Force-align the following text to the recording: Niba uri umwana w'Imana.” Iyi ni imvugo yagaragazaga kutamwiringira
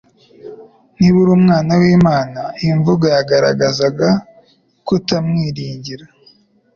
Niba 0.97 1.17
uri 1.23 1.31
umwana 1.37 1.71
w'Imana.” 1.81 2.41
Iyi 2.61 2.69
ni 2.71 2.73
imvugo 2.73 3.05
yagaragazaga 3.15 4.09
kutamwiringira 4.87 6.05